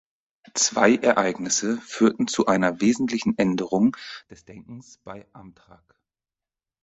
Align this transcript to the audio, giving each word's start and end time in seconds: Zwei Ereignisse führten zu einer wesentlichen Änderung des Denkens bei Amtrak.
Zwei 0.55 0.95
Ereignisse 0.95 1.77
führten 1.79 2.25
zu 2.27 2.47
einer 2.47 2.81
wesentlichen 2.81 3.37
Änderung 3.37 3.95
des 4.31 4.45
Denkens 4.45 4.97
bei 5.03 5.27
Amtrak. 5.31 6.01